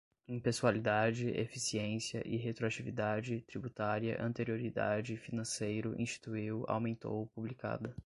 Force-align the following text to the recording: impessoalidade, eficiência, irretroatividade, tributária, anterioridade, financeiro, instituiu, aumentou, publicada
impessoalidade, 0.27 1.29
eficiência, 1.29 2.23
irretroatividade, 2.27 3.41
tributária, 3.41 4.17
anterioridade, 4.19 5.15
financeiro, 5.15 5.93
instituiu, 6.01 6.65
aumentou, 6.67 7.27
publicada 7.35 7.95